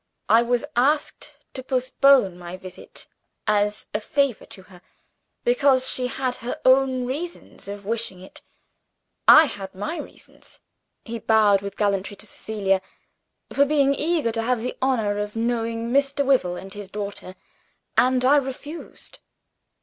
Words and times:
I 0.29 0.41
was 0.41 0.65
asked 0.75 1.37
to 1.53 1.61
postpone 1.61 2.39
my 2.39 2.57
visit, 2.57 3.05
as 3.45 3.85
a 3.93 4.01
favor 4.01 4.47
to 4.47 4.63
herself, 4.63 4.81
because 5.43 5.87
she 5.91 6.07
had 6.07 6.37
her 6.37 6.59
own 6.65 7.05
reasons 7.05 7.65
for 7.65 7.75
wishing 7.77 8.19
it. 8.19 8.41
I 9.27 9.45
had 9.45 9.75
my 9.75 9.97
reasons" 9.99 10.59
(he 11.05 11.19
bowed 11.19 11.61
with 11.61 11.77
gallantry 11.77 12.15
to 12.15 12.25
Cecilia) 12.25 12.81
"for 13.53 13.63
being 13.63 13.93
eager 13.93 14.31
to 14.31 14.41
have 14.41 14.61
the 14.63 14.75
honor 14.81 15.19
of 15.19 15.35
knowing 15.35 15.91
Mr. 15.91 16.25
Wyvil 16.25 16.55
and 16.59 16.73
his 16.73 16.89
daughter; 16.89 17.35
and 17.95 18.25
I 18.25 18.37
refused." 18.37 19.19